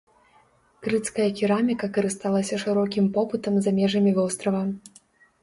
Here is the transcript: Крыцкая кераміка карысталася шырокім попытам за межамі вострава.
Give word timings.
Крыцкая 0.85 1.27
кераміка 1.39 1.89
карысталася 1.97 2.59
шырокім 2.65 3.05
попытам 3.19 3.53
за 3.67 3.75
межамі 3.83 4.11
вострава. 4.19 4.63